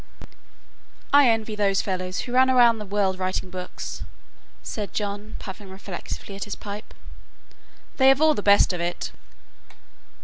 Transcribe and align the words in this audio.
"I 1.13 1.29
envy 1.29 1.53
those 1.55 1.83
fellows 1.83 2.21
who 2.21 2.31
run 2.33 2.49
round 2.49 2.81
the 2.81 2.87
world 2.87 3.19
writing 3.19 3.51
books," 3.51 4.03
said 4.63 4.93
John, 4.95 5.35
puffing 5.37 5.69
reflectively 5.69 6.35
at 6.35 6.45
his 6.45 6.55
pipe. 6.55 6.95
"They 7.97 8.07
have 8.07 8.19
all 8.19 8.33
the 8.33 8.41
best 8.41 8.73
of 8.73 8.81
it." 8.81 9.11